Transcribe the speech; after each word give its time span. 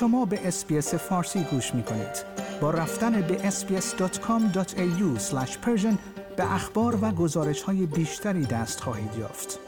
شما 0.00 0.24
به 0.24 0.48
اسپیس 0.48 0.94
فارسی 0.94 1.44
گوش 1.50 1.74
می 1.74 1.82
کنید. 1.82 2.24
با 2.60 2.70
رفتن 2.70 3.20
به 3.20 3.50
sbs.com.au 3.50 5.18
به 6.36 6.54
اخبار 6.54 6.98
و 7.02 7.10
گزارش 7.10 7.62
های 7.62 7.86
بیشتری 7.86 8.46
دست 8.46 8.80
خواهید 8.80 9.10
یافت. 9.18 9.58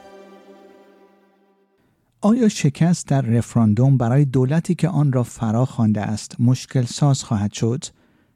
آیا 2.21 2.49
شکست 2.49 3.09
در 3.09 3.21
رفراندوم 3.21 3.97
برای 3.97 4.25
دولتی 4.25 4.75
که 4.75 4.89
آن 4.89 5.13
را 5.13 5.23
فرا 5.23 5.65
خوانده 5.65 6.01
است 6.01 6.37
مشکل 6.41 6.85
ساز 6.85 7.25
خواهد 7.25 7.53
شد؟ 7.53 7.85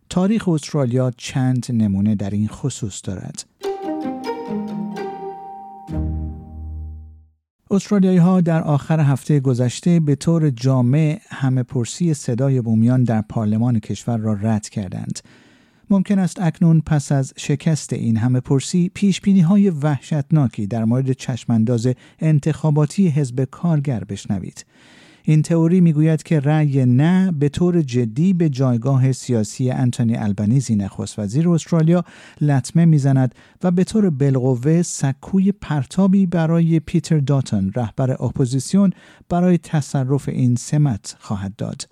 تاریخ 0.09 0.49
استرالیا 0.49 1.11
چند 1.17 1.67
نمونه 1.71 2.15
در 2.15 2.31
این 2.31 2.49
خصوص 2.49 3.01
دارد. 3.05 3.45
استرالیایی 7.75 8.19
ها 8.19 8.41
در 8.41 8.63
آخر 8.63 9.01
هفته 9.01 9.41
گذشته 9.41 10.01
به 10.01 10.15
طور 10.15 10.51
جامع 10.51 11.21
همه 11.29 11.63
پرسی 11.63 12.15
صدای 12.15 12.61
بومیان 12.61 13.05
در 13.05 13.23
پارلمان 13.23 13.81
کشور 13.81 14.17
را 14.19 14.33
رد 14.33 14.69
کردند. 14.69 15.21
ممکن 15.91 16.19
است 16.19 16.41
اکنون 16.41 16.81
پس 16.81 17.13
از 17.13 17.33
شکست 17.37 17.93
این 17.93 18.17
همه 18.17 18.41
پرسی 18.41 18.91
پیش 18.95 19.21
بینی 19.21 19.41
های 19.41 19.71
وحشتناکی 19.71 20.67
در 20.67 20.85
مورد 20.85 21.13
چشمانداز 21.13 21.89
انتخاباتی 22.19 23.09
حزب 23.09 23.45
کارگر 23.45 24.05
بشنوید. 24.05 24.65
این 25.27 25.43
تئوری 25.43 25.81
می‌گوید 25.81 26.23
که 26.23 26.41
رأی 26.41 26.87
نه 26.87 27.33
به 27.33 27.49
طور 27.49 27.83
جدی 27.83 28.33
به 28.33 28.49
جایگاه 28.49 29.13
سیاسی 29.13 29.71
انتونی 29.71 30.17
البنیزی 30.17 30.77
نخست 30.77 31.19
وزیر 31.19 31.49
استرالیا 31.49 32.05
لطمه 32.41 32.85
می‌زند 32.85 33.35
و 33.63 33.71
به 33.71 33.85
طور 33.85 34.11
بالقوه 34.11 34.83
سکوی 34.83 35.53
پرتابی 35.53 36.27
برای 36.27 36.81
پیتر 36.81 37.19
داتون 37.19 37.73
رهبر 37.77 38.11
اپوزیسیون 38.11 38.93
برای 39.29 39.59
تصرف 39.59 40.29
این 40.29 40.57
سمت 40.57 41.17
خواهد 41.21 41.57
داد. 41.57 41.89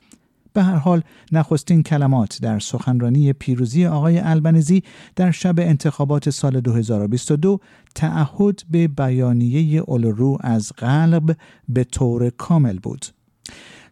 به 0.52 0.62
هر 0.62 0.76
حال 0.76 1.02
نخستین 1.32 1.82
کلمات 1.82 2.38
در 2.42 2.58
سخنرانی 2.58 3.32
پیروزی 3.32 3.86
آقای 3.86 4.18
البنزی 4.18 4.82
در 5.16 5.30
شب 5.30 5.54
انتخابات 5.58 6.30
سال 6.30 6.60
2022 6.60 7.60
تعهد 7.94 8.62
به 8.70 8.88
بیانیه 8.88 9.82
اولورو 9.86 10.38
از 10.40 10.72
قلب 10.76 11.36
به 11.68 11.84
طور 11.84 12.30
کامل 12.30 12.78
بود. 12.78 13.06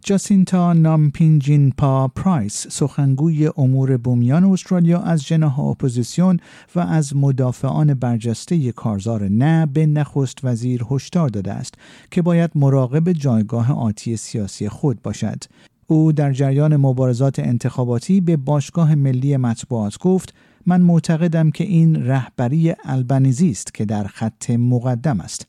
جاسینتا 0.05 0.73
نامپیجینپا 0.73 2.09
پرایس 2.09 2.67
سخنگوی 2.69 3.51
امور 3.57 3.97
بومیان 3.97 4.45
استرالیا 4.45 4.98
از 4.98 5.23
جناح 5.23 5.61
اپوزیسیون 5.61 6.41
و 6.75 6.81
از 6.81 7.17
مدافعان 7.17 7.95
برجسته 7.95 8.73
کارزار 8.73 9.29
نه 9.29 9.67
به 9.67 9.87
نخست 9.87 10.39
وزیر 10.45 10.84
هشدار 10.91 11.29
داده 11.29 11.53
است 11.53 11.75
که 12.11 12.23
باید 12.23 12.51
مراقب 12.55 13.12
جایگاه 13.12 13.73
آتی 13.73 14.17
سیاسی 14.17 14.69
خود 14.69 15.03
باشد. 15.03 15.45
او 15.87 16.12
در 16.12 16.33
جریان 16.33 16.77
مبارزات 16.77 17.39
انتخاباتی 17.39 18.20
به 18.20 18.37
باشگاه 18.37 18.95
ملی 18.95 19.37
مطبوعات 19.37 19.98
گفت 19.98 20.35
من 20.67 20.81
معتقدم 20.81 21.51
که 21.51 21.64
این 21.64 22.07
رهبری 22.07 22.75
البنیزی 22.85 23.51
است 23.51 23.75
که 23.75 23.85
در 23.85 24.05
خط 24.05 24.51
مقدم 24.51 25.20
است. 25.20 25.47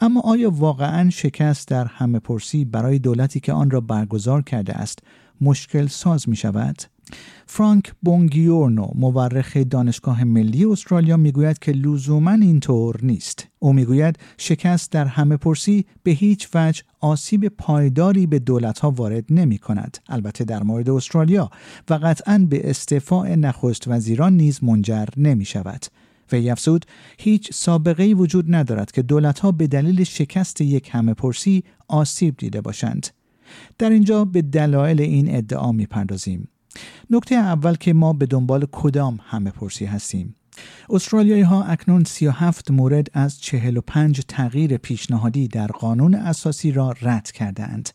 اما 0.00 0.20
آیا 0.20 0.50
واقعا 0.50 1.10
شکست 1.10 1.68
در 1.68 1.84
همه 1.84 2.18
پرسی 2.18 2.64
برای 2.64 2.98
دولتی 2.98 3.40
که 3.40 3.52
آن 3.52 3.70
را 3.70 3.80
برگزار 3.80 4.42
کرده 4.42 4.72
است 4.72 4.98
مشکل 5.40 5.86
ساز 5.86 6.28
می 6.28 6.36
شود؟ 6.36 6.82
فرانک 7.46 7.92
بونگیورنو 8.02 8.88
مورخ 8.94 9.56
دانشگاه 9.56 10.24
ملی 10.24 10.64
استرالیا 10.64 11.16
می‌گوید 11.16 11.58
که 11.58 11.72
لزوما 11.72 12.30
اینطور 12.30 12.96
نیست. 13.02 13.48
او 13.58 13.72
می‌گوید 13.72 14.18
شکست 14.38 14.92
در 14.92 15.04
همه 15.04 15.36
پرسی 15.36 15.86
به 16.02 16.10
هیچ 16.10 16.48
وجه 16.54 16.82
آسیب 17.00 17.48
پایداری 17.48 18.26
به 18.26 18.38
دولت 18.38 18.78
ها 18.78 18.90
وارد 18.90 19.24
نمی 19.30 19.58
کند. 19.58 19.98
البته 20.08 20.44
در 20.44 20.62
مورد 20.62 20.90
استرالیا 20.90 21.50
و 21.90 21.94
قطعا 21.94 22.46
به 22.50 22.70
استعفاء 22.70 23.34
نخست 23.34 23.88
وزیران 23.88 24.32
نیز 24.32 24.64
منجر 24.64 25.06
نمی 25.16 25.44
شود. 25.44 25.84
وی 26.34 26.50
افزود 26.50 26.84
هیچ 27.18 27.52
سابقه 27.52 28.04
وجود 28.04 28.54
ندارد 28.54 28.92
که 28.92 29.02
دولت 29.02 29.38
ها 29.38 29.52
به 29.52 29.66
دلیل 29.66 30.04
شکست 30.04 30.60
یک 30.60 30.88
همه 30.92 31.14
پرسی 31.14 31.64
آسیب 31.88 32.36
دیده 32.36 32.60
باشند. 32.60 33.06
در 33.78 33.90
اینجا 33.90 34.24
به 34.24 34.42
دلایل 34.42 35.00
این 35.00 35.36
ادعا 35.36 35.72
می‌پردازیم. 35.72 36.48
نکته 37.10 37.34
اول 37.34 37.74
که 37.74 37.92
ما 37.92 38.12
به 38.12 38.26
دنبال 38.26 38.66
کدام 38.72 39.20
همه 39.22 39.50
پرسی 39.50 39.84
هستیم. 39.84 40.36
استرالیایی 40.90 41.42
ها 41.42 41.64
اکنون 41.64 42.04
37 42.04 42.70
مورد 42.70 43.08
از 43.12 43.40
45 43.40 44.20
تغییر 44.28 44.76
پیشنهادی 44.76 45.48
در 45.48 45.66
قانون 45.66 46.14
اساسی 46.14 46.72
را 46.72 46.94
رد 47.02 47.30
کردند. 47.30 47.90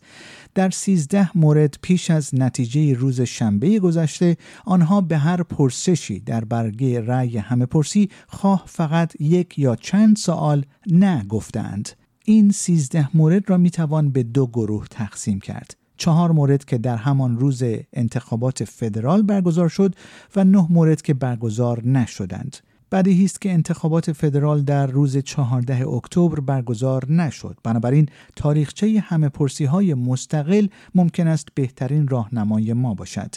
در 0.55 0.69
13 0.69 1.37
مورد 1.37 1.75
پیش 1.81 2.11
از 2.11 2.35
نتیجه 2.35 2.93
روز 2.93 3.21
شنبه 3.21 3.79
گذشته 3.79 4.37
آنها 4.65 5.01
به 5.01 5.17
هر 5.17 5.43
پرسشی 5.43 6.19
در 6.19 6.45
برگه 6.45 7.01
رأی 7.01 7.37
همه 7.37 7.65
پرسی 7.65 8.09
خواه 8.27 8.63
فقط 8.67 9.21
یک 9.21 9.59
یا 9.59 9.75
چند 9.75 10.15
سوال 10.15 10.65
نه 10.87 11.23
گفتند. 11.23 11.89
این 12.25 12.51
13 12.51 13.17
مورد 13.17 13.49
را 13.49 13.57
می 13.57 13.69
توان 13.69 14.11
به 14.11 14.23
دو 14.23 14.47
گروه 14.47 14.87
تقسیم 14.87 15.39
کرد. 15.39 15.75
چهار 15.99 16.31
مورد 16.31 16.65
که 16.65 16.77
در 16.77 16.97
همان 16.97 17.39
روز 17.39 17.63
انتخابات 17.93 18.63
فدرال 18.63 19.21
برگزار 19.21 19.69
شد 19.69 19.95
و 20.35 20.43
نه 20.43 20.67
مورد 20.69 21.01
که 21.01 21.13
برگزار 21.13 21.87
نشدند. 21.87 22.57
بدیهی 22.91 23.25
است 23.25 23.41
که 23.41 23.51
انتخابات 23.51 24.11
فدرال 24.11 24.61
در 24.61 24.87
روز 24.87 25.17
14 25.17 25.87
اکتبر 25.87 26.39
برگزار 26.39 27.11
نشد. 27.11 27.57
بنابراین 27.63 28.09
تاریخچه 28.35 28.99
همه 28.99 29.29
پرسی 29.29 29.65
های 29.65 29.93
مستقل 29.93 30.67
ممکن 30.95 31.27
است 31.27 31.47
بهترین 31.55 32.07
راهنمای 32.07 32.73
ما 32.73 32.93
باشد. 32.93 33.35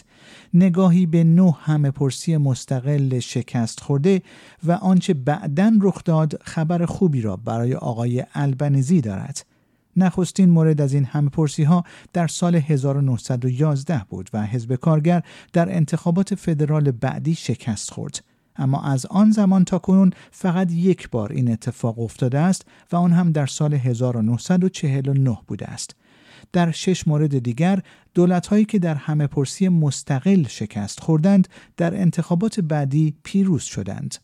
نگاهی 0.53 1.05
به 1.05 1.23
نه 1.23 1.55
همه 1.61 1.91
پرسی 1.91 2.37
مستقل 2.37 3.19
شکست 3.19 3.79
خورده 3.79 4.21
و 4.63 4.71
آنچه 4.71 5.13
بعدا 5.13 5.71
رخ 5.81 6.03
داد 6.03 6.41
خبر 6.43 6.85
خوبی 6.85 7.21
را 7.21 7.35
برای 7.35 7.75
آقای 7.75 8.23
البنزی 8.33 9.01
دارد. 9.01 9.52
نخستین 9.97 10.49
مورد 10.49 10.81
از 10.81 10.93
این 10.93 11.05
همه 11.05 11.29
پرسی 11.29 11.63
ها 11.63 11.83
در 12.13 12.27
سال 12.27 12.55
1911 12.55 14.05
بود 14.09 14.29
و 14.33 14.45
حزب 14.45 14.75
کارگر 14.75 15.23
در 15.53 15.75
انتخابات 15.75 16.35
فدرال 16.35 16.91
بعدی 16.91 17.35
شکست 17.35 17.91
خورد. 17.91 18.23
اما 18.55 18.81
از 18.81 19.05
آن 19.05 19.31
زمان 19.31 19.65
تا 19.65 19.79
کنون 19.79 20.11
فقط 20.31 20.71
یک 20.71 21.09
بار 21.09 21.31
این 21.31 21.51
اتفاق 21.51 21.99
افتاده 21.99 22.39
است 22.39 22.65
و 22.91 22.95
آن 22.95 23.11
هم 23.11 23.31
در 23.31 23.45
سال 23.45 23.73
1949 23.73 25.37
بوده 25.47 25.65
است. 25.65 25.95
در 26.53 26.71
شش 26.71 27.07
مورد 27.07 27.39
دیگر 27.39 27.81
دولت 28.13 28.47
هایی 28.47 28.65
که 28.65 28.79
در 28.79 28.95
همه 28.95 29.27
پرسی 29.27 29.69
مستقل 29.69 30.43
شکست 30.47 30.99
خوردند 30.99 31.47
در 31.77 31.95
انتخابات 31.95 32.59
بعدی 32.59 33.13
پیروز 33.23 33.63
شدند. 33.63 34.15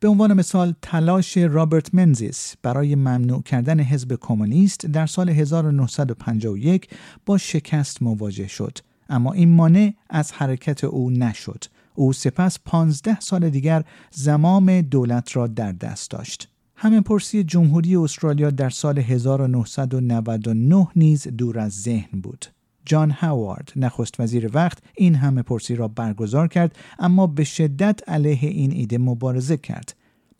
به 0.00 0.08
عنوان 0.08 0.32
مثال 0.32 0.74
تلاش 0.82 1.36
رابرت 1.36 1.94
منزیس 1.94 2.54
برای 2.62 2.94
ممنوع 2.94 3.42
کردن 3.42 3.80
حزب 3.80 4.18
کمونیست 4.20 4.86
در 4.86 5.06
سال 5.06 5.28
1951 5.28 6.88
با 7.26 7.38
شکست 7.38 8.02
مواجه 8.02 8.46
شد. 8.46 8.78
اما 9.08 9.32
این 9.32 9.50
مانع 9.50 9.92
از 10.10 10.32
حرکت 10.32 10.84
او 10.84 11.10
نشد. 11.10 11.64
او 11.94 12.12
سپس 12.12 12.58
15 12.64 13.20
سال 13.20 13.50
دیگر 13.50 13.84
زمام 14.10 14.80
دولت 14.80 15.36
را 15.36 15.46
در 15.46 15.72
دست 15.72 16.10
داشت. 16.10 16.48
همه 16.76 17.00
پرسی 17.00 17.44
جمهوری 17.44 17.96
استرالیا 17.96 18.50
در 18.50 18.70
سال 18.70 18.98
1999 18.98 20.88
نیز 20.96 21.28
دور 21.28 21.58
از 21.58 21.72
ذهن 21.82 22.20
بود. 22.20 22.46
جان 22.86 23.10
هاوارد 23.10 23.72
نخست 23.76 24.20
وزیر 24.20 24.50
وقت 24.54 24.78
این 24.94 25.14
همه 25.14 25.42
پرسی 25.42 25.76
را 25.76 25.88
برگزار 25.88 26.48
کرد 26.48 26.76
اما 26.98 27.26
به 27.26 27.44
شدت 27.44 28.08
علیه 28.08 28.48
این 28.48 28.72
ایده 28.72 28.98
مبارزه 28.98 29.56
کرد. 29.56 29.94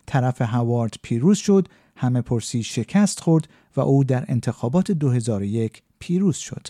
طرف 0.06 0.42
هاوارد 0.42 0.94
پیروز 1.02 1.38
شد 1.38 1.68
همه 1.96 2.20
پرسی 2.20 2.62
شکست 2.62 3.20
خورد 3.20 3.48
و 3.76 3.80
او 3.80 4.04
در 4.04 4.24
انتخابات 4.28 4.90
2001 4.90 5.82
پیروز 5.98 6.36
شد. 6.36 6.66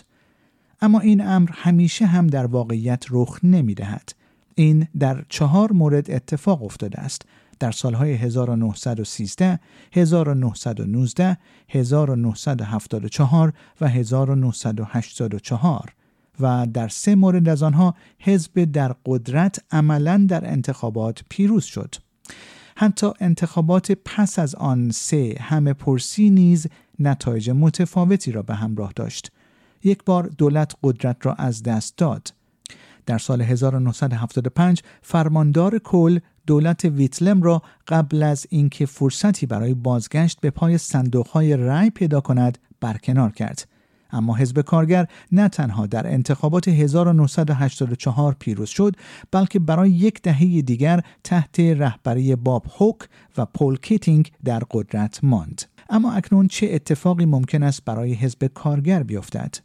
اما 0.81 0.99
این 0.99 1.27
امر 1.27 1.49
همیشه 1.53 2.05
هم 2.05 2.27
در 2.27 2.45
واقعیت 2.45 3.05
رخ 3.09 3.39
نمی 3.43 3.73
دهد. 3.73 4.09
این 4.55 4.87
در 4.99 5.25
چهار 5.29 5.71
مورد 5.71 6.11
اتفاق 6.11 6.63
افتاده 6.63 6.99
است. 6.99 7.21
در 7.59 7.71
سالهای 7.71 8.13
1913, 8.13 9.59
1919, 9.93 11.37
1974 11.69 13.53
و 13.81 13.87
1984 13.87 15.93
و 16.39 16.67
در 16.73 16.87
سه 16.87 17.15
مورد 17.15 17.49
از 17.49 17.63
آنها 17.63 17.95
حزب 18.19 18.63
در 18.63 18.95
قدرت 19.05 19.59
عملا 19.71 20.25
در 20.29 20.51
انتخابات 20.51 21.21
پیروز 21.29 21.63
شد. 21.63 21.95
حتی 22.77 23.11
انتخابات 23.19 23.91
پس 24.05 24.39
از 24.39 24.55
آن 24.55 24.91
سه 24.91 25.35
همه 25.39 25.73
پرسی 25.73 26.29
نیز 26.29 26.67
نتایج 26.99 27.49
متفاوتی 27.49 28.31
را 28.31 28.41
به 28.41 28.55
همراه 28.55 28.93
داشت. 28.95 29.31
یک 29.83 30.03
بار 30.03 30.27
دولت 30.27 30.75
قدرت 30.83 31.25
را 31.25 31.33
از 31.33 31.63
دست 31.63 31.97
داد. 31.97 32.33
در 33.05 33.17
سال 33.17 33.41
1975 33.41 34.83
فرماندار 35.01 35.79
کل 35.79 36.19
دولت 36.47 36.85
ویتلم 36.85 37.41
را 37.41 37.61
قبل 37.87 38.23
از 38.23 38.47
اینکه 38.49 38.85
فرصتی 38.85 39.45
برای 39.45 39.73
بازگشت 39.73 40.41
به 40.41 40.49
پای 40.49 40.77
صندوقهای 40.77 41.57
رأی 41.57 41.89
پیدا 41.89 42.21
کند 42.21 42.57
برکنار 42.81 43.31
کرد. 43.31 43.67
اما 44.11 44.35
حزب 44.35 44.61
کارگر 44.61 45.07
نه 45.31 45.49
تنها 45.49 45.85
در 45.85 46.07
انتخابات 46.07 46.67
1984 46.67 48.35
پیروز 48.39 48.69
شد 48.69 48.95
بلکه 49.31 49.59
برای 49.59 49.91
یک 49.91 50.21
دهه 50.21 50.61
دیگر 50.61 51.01
تحت 51.23 51.59
رهبری 51.59 52.35
باب 52.35 52.65
هوک 52.77 52.97
و 53.37 53.45
پال 53.45 53.77
کیتینگ 53.77 54.31
در 54.43 54.63
قدرت 54.71 55.23
ماند. 55.23 55.61
اما 55.89 56.13
اکنون 56.13 56.47
چه 56.47 56.67
اتفاقی 56.71 57.25
ممکن 57.25 57.63
است 57.63 57.85
برای 57.85 58.13
حزب 58.13 58.45
کارگر 58.47 59.03
بیفتد؟ 59.03 59.55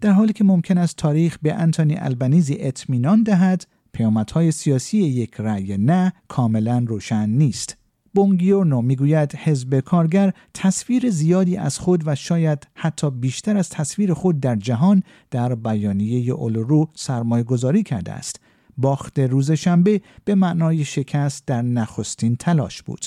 در 0.00 0.10
حالی 0.10 0.32
که 0.32 0.44
ممکن 0.44 0.78
است 0.78 0.96
تاریخ 0.96 1.38
به 1.42 1.54
انتونی 1.54 1.96
آلبنیزی 1.98 2.56
اطمینان 2.60 3.22
دهد 3.22 3.66
پیامدهای 3.92 4.52
سیاسی 4.52 4.98
یک 4.98 5.34
رأی 5.38 5.76
نه 5.76 6.12
کاملا 6.28 6.84
روشن 6.88 7.30
نیست 7.30 7.76
بونگیورنو 8.14 8.82
می‌گوید 8.82 9.34
حزب 9.34 9.80
کارگر 9.80 10.32
تصویر 10.54 11.10
زیادی 11.10 11.56
از 11.56 11.78
خود 11.78 12.02
و 12.06 12.14
شاید 12.14 12.66
حتی 12.74 13.10
بیشتر 13.10 13.56
از 13.56 13.68
تصویر 13.68 14.14
خود 14.14 14.40
در 14.40 14.56
جهان 14.56 15.02
در 15.30 15.54
بیانیه 15.54 16.32
اولورو 16.32 16.88
سرمایه 16.94 17.44
گذاری 17.44 17.82
کرده 17.82 18.12
است. 18.12 18.40
باخت 18.76 19.18
روز 19.18 19.50
شنبه 19.50 20.00
به 20.24 20.34
معنای 20.34 20.84
شکست 20.84 21.46
در 21.46 21.62
نخستین 21.62 22.36
تلاش 22.36 22.82
بود. 22.82 23.06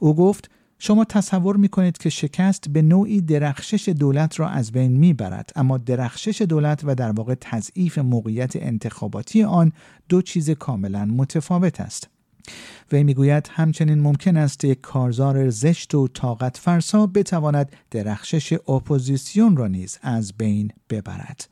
او 0.00 0.14
گفت 0.16 0.50
شما 0.84 1.04
تصور 1.04 1.56
می 1.56 1.68
کنید 1.68 1.98
که 1.98 2.10
شکست 2.10 2.68
به 2.68 2.82
نوعی 2.82 3.20
درخشش 3.20 3.88
دولت 3.88 4.40
را 4.40 4.48
از 4.48 4.72
بین 4.72 4.92
می 4.92 5.12
برد 5.12 5.52
اما 5.56 5.78
درخشش 5.78 6.42
دولت 6.42 6.80
و 6.84 6.94
در 6.94 7.12
واقع 7.12 7.34
تضعیف 7.40 7.98
موقعیت 7.98 8.56
انتخاباتی 8.56 9.42
آن 9.42 9.72
دو 10.08 10.22
چیز 10.22 10.50
کاملا 10.50 11.04
متفاوت 11.04 11.80
است. 11.80 12.08
وی 12.92 13.04
می‌گوید 13.04 13.50
همچنین 13.52 14.00
ممکن 14.00 14.36
است 14.36 14.64
یک 14.64 14.80
کارزار 14.80 15.50
زشت 15.50 15.94
و 15.94 16.08
طاقت 16.08 16.56
فرسا 16.56 17.06
بتواند 17.06 17.72
درخشش 17.90 18.52
اپوزیسیون 18.52 19.56
را 19.56 19.66
نیز 19.66 19.98
از 20.02 20.32
بین 20.32 20.70
ببرد. 20.90 21.51